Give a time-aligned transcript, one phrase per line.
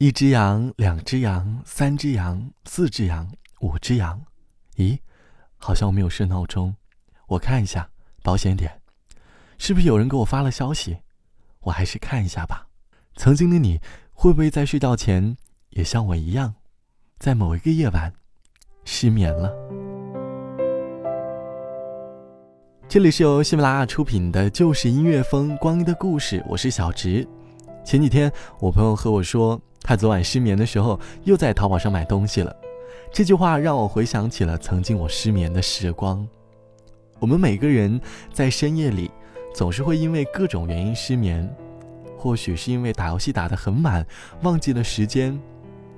[0.00, 3.28] 一只羊，两只羊，三只羊，四只羊，
[3.62, 4.22] 五只羊。
[4.76, 4.96] 咦，
[5.56, 6.76] 好像我没有设闹钟，
[7.26, 7.90] 我看一下，
[8.22, 8.80] 保险点，
[9.58, 10.98] 是不是有人给我发了消息？
[11.62, 12.68] 我还是看一下吧。
[13.16, 13.80] 曾经的你，
[14.12, 15.36] 会不会在睡觉前
[15.70, 16.54] 也像我一样，
[17.18, 18.14] 在某一个夜晚
[18.84, 19.52] 失眠了？
[22.88, 27.26] 这里是由喜马拉雅出品的《就是音乐风光阴的故事》，我是小直。
[27.84, 29.60] 前几天我朋友和我说。
[29.88, 32.54] 他昨晚失眠的时候，又在淘宝上买东西了。
[33.10, 36.28] 这句话让我回想起了曾经我失眠的时光。
[37.18, 37.98] 我们每个人
[38.30, 39.10] 在深夜里，
[39.54, 41.50] 总是会因为各种原因失眠，
[42.18, 44.06] 或许是因为打游戏打得很晚，
[44.42, 45.40] 忘记了时间，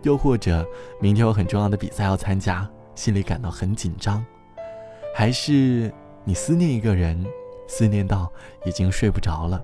[0.04, 0.64] 又或者
[1.00, 4.24] 明天有很重要的比赛要参加，心里感到很紧张，
[5.12, 7.26] 还是你思念一个人，
[7.66, 8.32] 思念到
[8.64, 9.60] 已经睡不着了。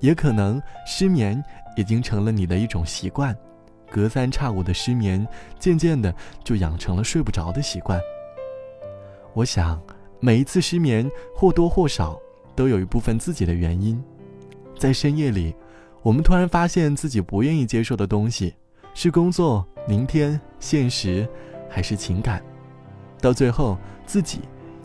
[0.00, 1.44] 也可能失眠。
[1.76, 3.36] 已经成了你的一种习惯，
[3.90, 5.24] 隔三差五的失眠，
[5.60, 8.00] 渐渐的就养成了睡不着的习惯。
[9.34, 9.80] 我想，
[10.18, 12.18] 每一次失眠或多或少
[12.54, 14.02] 都有一部分自己的原因。
[14.78, 15.54] 在深夜里，
[16.02, 18.54] 我们突然发现自己不愿意接受的东西，
[18.94, 21.28] 是工作、明天、现实，
[21.68, 22.42] 还是情感？
[23.20, 24.40] 到最后，自己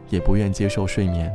[0.09, 1.31] 也不愿接受睡眠。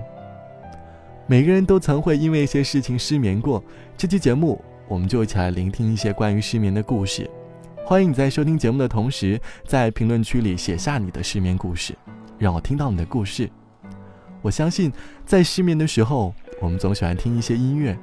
[1.27, 3.65] 每个人都曾会因为一些事情失眠过。
[3.97, 4.63] 这期节目。
[4.89, 7.29] 我们就一起来聆听一些关于失眠的故事。
[7.85, 11.97] 欢迎你在收听节目的同时，在评论区里写下你的失眠故事，
[12.39, 13.49] 让我听到你的故事。
[14.43, 14.93] 我相信，
[15.25, 17.97] 在失眠的时候，我们总喜欢听一些音乐。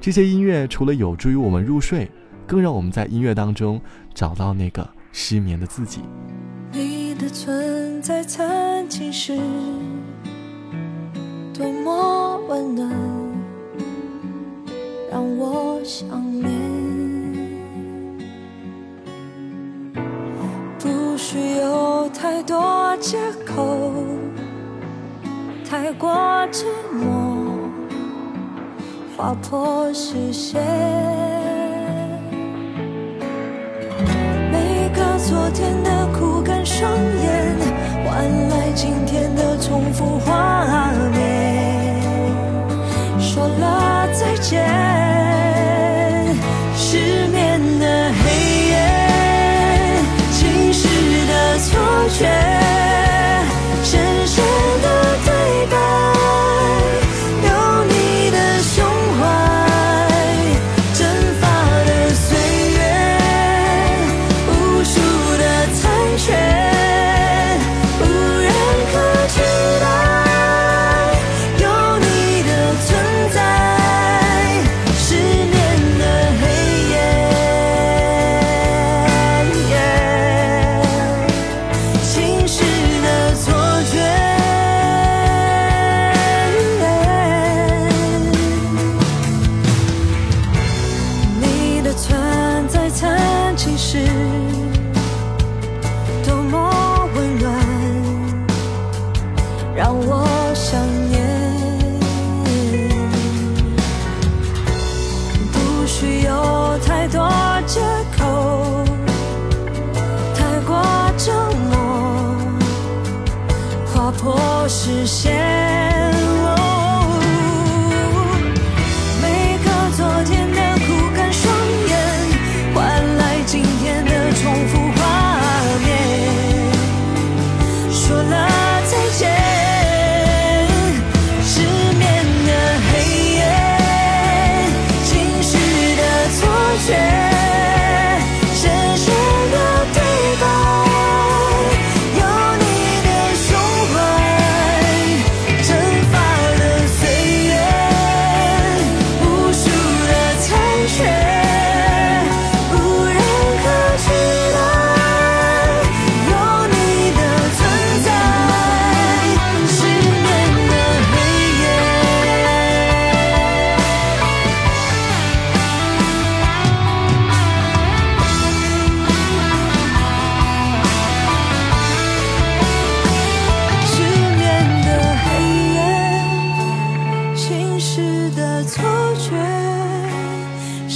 [0.00, 2.10] 这些音乐除了有助于我们入睡，
[2.46, 3.80] 更让我们在音乐当中
[4.14, 6.00] 找到那个失眠的自己。
[6.72, 9.36] 你的存在曾经是
[11.52, 13.27] 多么温暖。
[15.10, 16.06] 让我想
[16.40, 16.50] 念，
[20.78, 23.92] 不需有太多借口，
[25.68, 27.46] 太过沉默，
[29.16, 30.62] 划破视线。
[34.52, 37.56] 每个昨天的苦干双眼，
[38.04, 42.02] 换来今天的重复画面。
[43.18, 44.97] 说了再见。
[52.18, 52.57] change.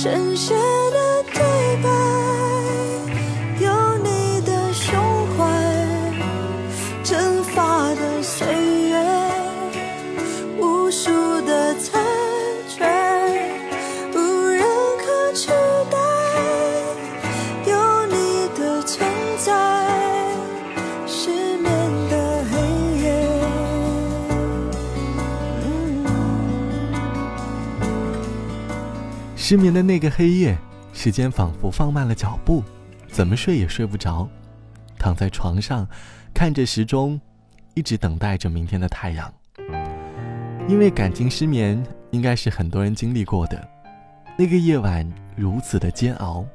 [0.03, 0.62] 深深
[29.53, 30.57] 失眠的那个黑夜，
[30.95, 32.65] 时间仿佛放慢了脚步，
[33.09, 34.27] 怎么睡也睡不着，
[34.99, 35.87] 躺在床上，
[36.33, 37.21] 看着时钟，
[37.75, 39.31] 一直等待着明天的太阳。
[40.67, 43.69] 因为感情失眠，应该是很多人经历过的。
[44.39, 45.07] 那个夜晚
[45.37, 46.47] 如此的煎熬。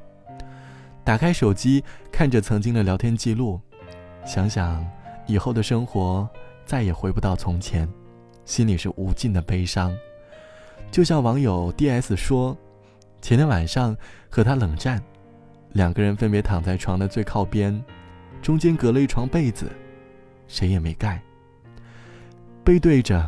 [1.04, 3.60] 打开手机，看着曾经的聊天记录，
[4.26, 4.84] 想想
[5.28, 6.28] 以后的生活
[6.66, 7.88] 再也回不到从前，
[8.44, 9.96] 心里是无尽的悲伤。
[10.90, 12.58] 就像网友 D.S 说。
[13.20, 13.96] 前天晚上
[14.30, 15.02] 和他冷战，
[15.72, 17.82] 两个人分别躺在床的最靠边，
[18.40, 19.70] 中间隔了一床被子，
[20.46, 21.20] 谁也没盖。
[22.64, 23.22] 背对着，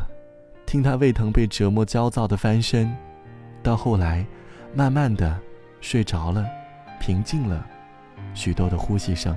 [0.65, 2.95] 听他胃疼被折磨焦躁的翻身，
[3.63, 4.25] 到后来，
[4.75, 5.39] 慢慢的
[5.81, 6.47] 睡着了，
[7.01, 7.67] 平静了，
[8.33, 9.37] 许多的呼吸声。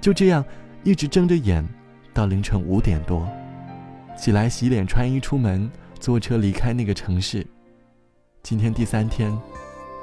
[0.00, 0.44] 就这样，
[0.82, 1.66] 一直睁着眼，
[2.12, 3.26] 到凌晨五点多，
[4.16, 7.46] 起来洗脸穿衣出门，坐车离开那个城市。
[8.44, 9.34] 今天第三天，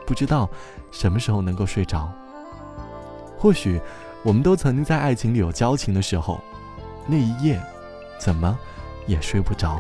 [0.04, 0.50] 不知道
[0.90, 2.12] 什么时候能够睡着。
[3.38, 3.80] 或许，
[4.24, 6.42] 我们都曾经在爱情里有交情的时候，
[7.06, 7.62] 那一夜，
[8.20, 8.58] 怎么
[9.06, 9.80] 也睡不着。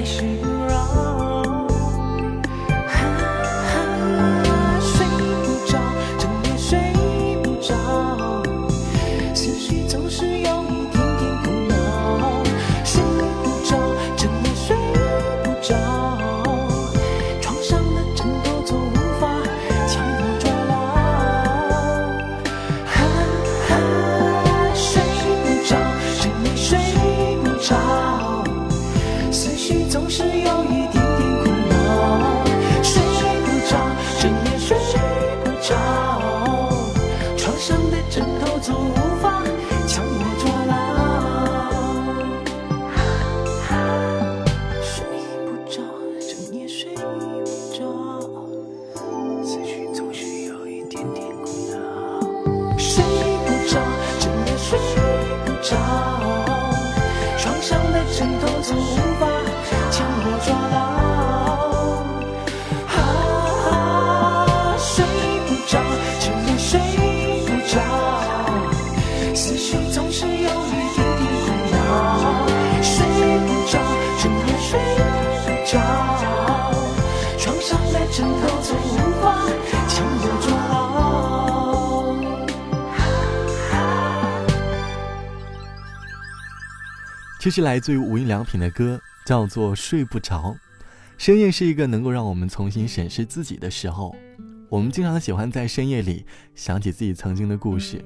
[0.00, 0.59] 还是
[78.20, 79.48] 枕头中无法
[79.88, 80.76] 将我捉牢。
[87.40, 90.54] 这是来自于无印良品的歌，叫做《睡不着》。
[91.16, 94.14] 深夜是一个能够让我们重新审视自己的时候。
[94.68, 98.04] 我们经常喜欢在深夜里想起自己曾经的故事，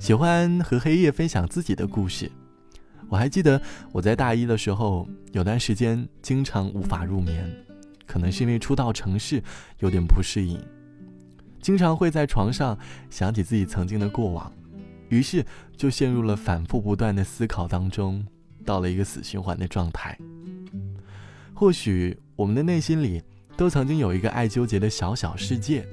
[0.00, 2.28] 喜欢和黑夜分享自己的故事。
[3.08, 7.63] 我还记得我在大一的时候，有段时间经常无法入眠，
[8.06, 9.42] 可能是因为初到城市
[9.78, 10.58] 有点不适应，
[11.60, 12.78] 经常会在床上
[13.10, 14.52] 想起自己曾经的过往，
[15.08, 15.44] 于是
[15.76, 18.26] 就陷入了反复不断的思考当中，
[18.64, 20.18] 到了一个死循环的状态。
[21.54, 23.22] 或许我们的内心里。
[23.56, 25.86] 都曾经有一个爱纠结的小小世界。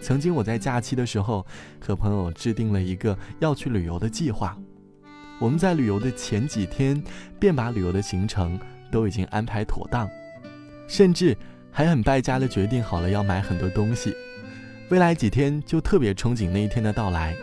[0.00, 1.46] 曾经我在假期的时候，
[1.78, 4.56] 和朋友制定了一个要去旅游的计划。
[5.38, 7.04] 我们在旅游的前几天，
[7.38, 8.58] 便把旅游的行程
[8.90, 10.08] 都已经安排妥当，
[10.92, 11.34] 甚至
[11.70, 14.14] 还很败家的决定好了要买很多东西。
[14.90, 17.34] 未来几天就特别憧憬那一天的到来。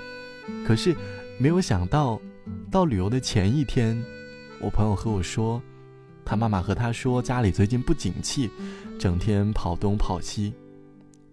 [0.67, 0.95] 可是，
[1.39, 2.21] 没有想到，
[2.69, 3.99] 到旅游的前一天，
[4.61, 5.59] 我朋友和我说。
[6.23, 8.51] 他妈妈和他说，家里最近不景气，
[8.99, 10.53] 整天跑东跑西。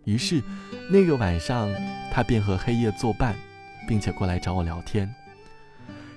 [0.04, 0.42] 于是，
[0.90, 1.68] 那个晚上，
[2.10, 3.36] 他便和黑夜作伴，
[3.86, 5.14] 并且过来找我聊天。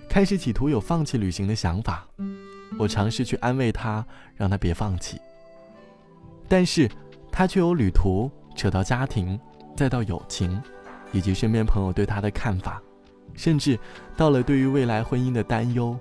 [0.08, 2.08] 开始企图有放弃旅行的想法，
[2.78, 4.06] 我尝试去安慰他，
[4.38, 5.20] 让他别放弃。
[6.50, 6.90] 但是，
[7.32, 9.40] 他却有旅途扯到家庭，
[9.78, 10.62] 再到友情，
[11.14, 12.82] 以及身边朋友对他的看法，
[13.36, 13.80] 甚至
[14.18, 15.98] 到了对于未来婚姻的担忧。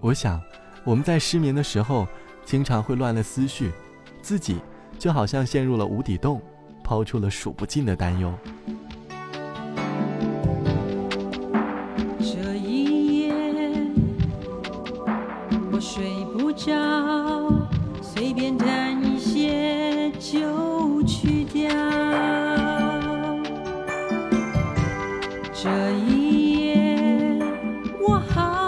[0.00, 0.38] 我想。
[0.86, 2.06] 我们在失眠的时候，
[2.44, 3.72] 经常会乱了思绪，
[4.20, 4.60] 自己
[4.98, 6.42] 就好像陷入了无底洞，
[6.82, 8.30] 抛出了数不尽的担忧。
[28.06, 28.63] 我好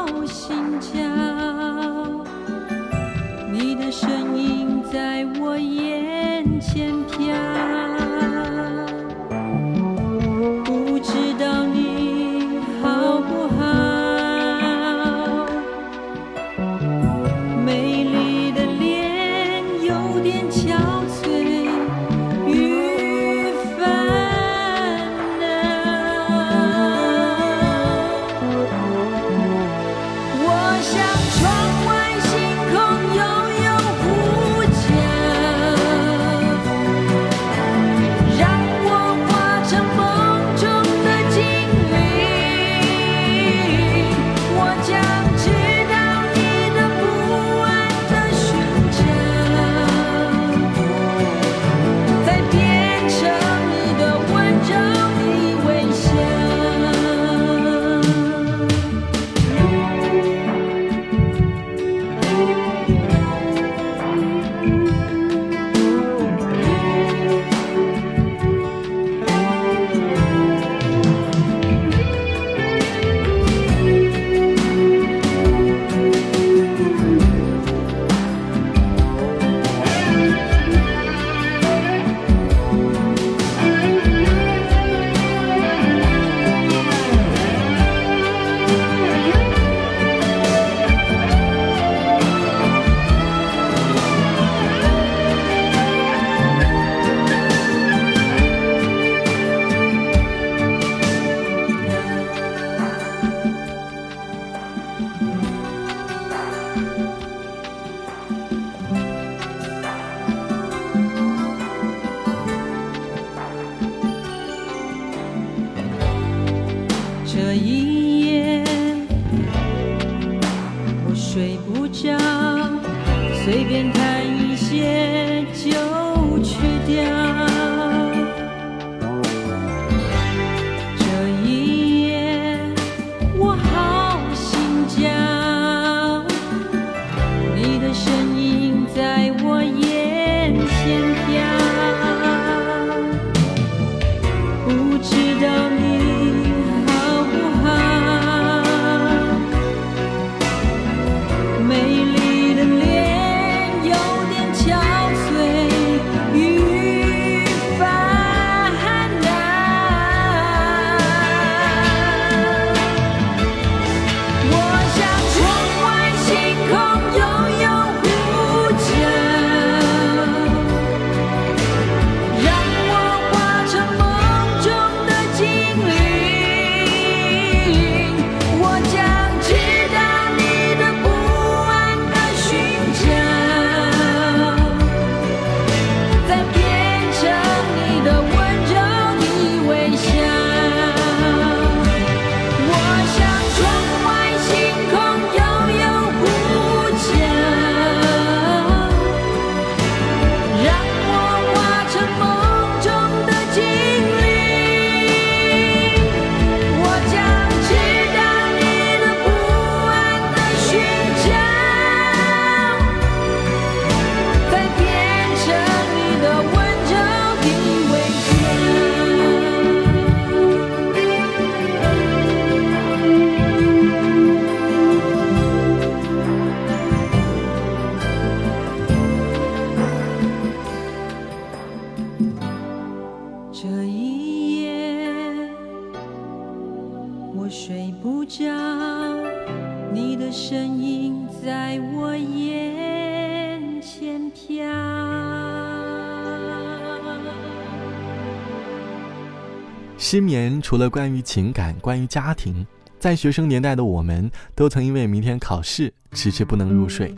[250.08, 252.64] 失眠除了关于情感，关于家庭，
[252.96, 257.12] 在学生年代的我们都曾因为明天考试迟迟不能入睡。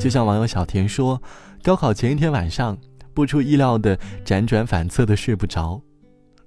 [0.00, 1.22] 就像网友小田说，
[1.62, 2.76] 高考前一天晚上，
[3.14, 5.80] 不出意料的辗转反侧的睡不着，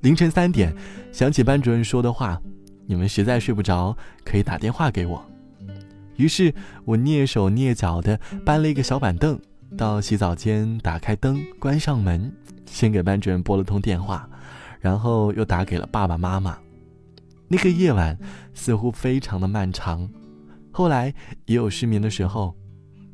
[0.02, 0.76] 凌晨三点
[1.14, 2.38] 想起班主任说的话
[2.86, 3.96] ：“你们实在睡不着，
[4.26, 5.26] 可以打电话给我。”
[6.18, 9.40] 于是我蹑手蹑脚的搬了一个小板凳
[9.78, 12.30] 到洗澡间，打开灯，关上门，
[12.66, 14.28] 先给班主任拨了通电话。
[14.82, 16.58] 然后又打给了爸爸妈妈。
[17.48, 18.18] 那个夜晚
[18.54, 20.10] 似乎非常的漫长，
[20.72, 21.14] 后来
[21.46, 22.54] 也有失眠的时候，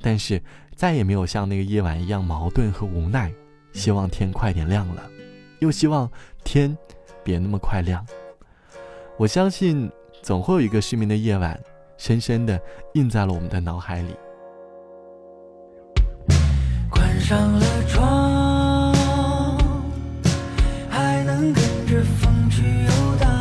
[0.02, 0.42] 但是
[0.76, 3.32] 再也没有像那个夜晚一样矛盾和无奈。
[3.74, 5.04] 希望天快点亮了，
[5.60, 6.10] 又希望
[6.44, 6.76] 天
[7.24, 8.04] 别那么快亮。
[9.18, 9.92] 我相信
[10.24, 11.60] 总会有一个失眠的夜晚，
[11.98, 12.60] 深深的
[12.94, 14.16] 印在了我们的脑海里。
[16.90, 18.27] 关上了窗，
[21.38, 21.54] 跟
[21.86, 23.37] 着风去游荡。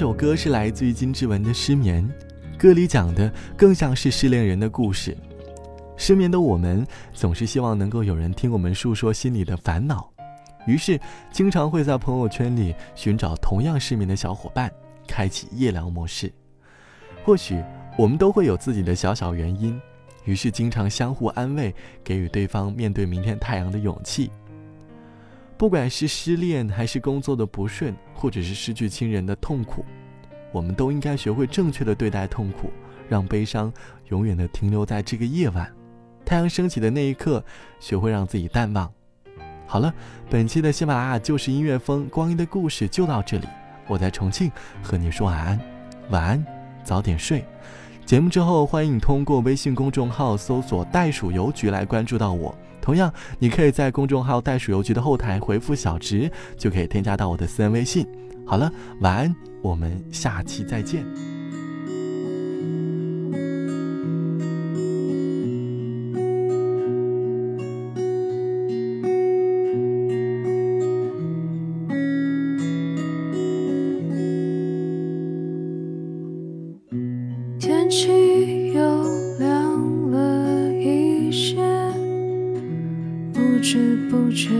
[0.00, 2.02] 这首歌是来自于金志文的《失眠》，
[2.58, 5.14] 歌里讲的更像是失恋人的故事。
[5.94, 10.10] 失眠的我们总是希望能够有人听我们诉说心里的烦恼，
[10.66, 10.98] 于是
[11.30, 14.72] 经常会在朋友圈里寻找同样失眠的小伙伴，
[15.06, 16.32] 开启夜聊模式。
[17.22, 17.62] 或许
[17.98, 19.78] 我们都会有自己的小小原因，
[20.24, 24.30] 于是经常相互安慰，给予对方面对明天太阳的勇气。
[25.60, 29.84] 不管是失恋，还是工作的不顺，或者是失去亲人的痛苦，
[30.52, 32.70] 我们都应该学会正确的对待痛苦，
[33.10, 33.70] 让悲伤
[34.08, 35.70] 永远的停留在这个夜晚。
[36.24, 37.44] 太阳升起的那一刻，
[37.78, 38.90] 学会让自己淡忘。
[39.66, 39.92] 好了，
[40.30, 43.46] 本期的喜马拉雅就是音乐风光阴的故事就到这里。
[43.86, 44.50] 我在重庆
[44.82, 45.60] 和你说晚安，
[46.08, 46.46] 晚安，
[46.82, 47.44] 早点睡。
[48.06, 52.56] 节目之后，欢迎你通过微信公众号搜索“袋鼠邮局”来关注到我。
[52.80, 58.06] 同样，你可以在公众号“袋鼠邮局”的后台回复“小直”，就可以添加到我的私人微信。
[58.46, 61.04] 好了，晚安，我们下期再见。
[77.60, 78.29] 天气
[84.10, 84.50] 不觉